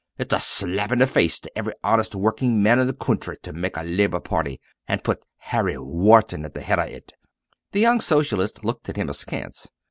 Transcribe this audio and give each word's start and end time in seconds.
It's 0.17 0.33
a 0.33 0.39
slap 0.39 0.91
i' 0.91 0.95
the 0.95 1.05
face 1.05 1.37
to 1.39 1.51
ivery 1.59 1.73
honest 1.83 2.15
working 2.15 2.63
man 2.63 2.79
i' 2.79 2.85
the 2.85 2.91
coontry, 2.93 3.39
to 3.43 3.53
mak' 3.53 3.77
a 3.77 3.83
Labour 3.83 4.19
party 4.19 4.59
and 4.87 5.03
put 5.03 5.23
Harry 5.37 5.77
Wharton 5.77 6.43
at 6.43 6.55
t' 6.55 6.61
head 6.61 6.79
of 6.79 6.89
it!" 6.89 7.13
The 7.71 7.81
young 7.81 8.01
Socialist 8.01 8.65
looked 8.65 8.89
at 8.89 8.95
him 8.97 9.09
askance. 9.09 9.69